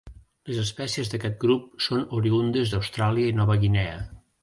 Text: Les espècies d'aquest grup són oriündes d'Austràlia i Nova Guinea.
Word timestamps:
Les 0.51 0.61
espècies 0.61 1.11
d'aquest 1.11 1.37
grup 1.45 1.69
són 1.89 2.03
oriündes 2.23 2.75
d'Austràlia 2.75 3.33
i 3.35 3.41
Nova 3.43 3.63
Guinea. 3.67 4.05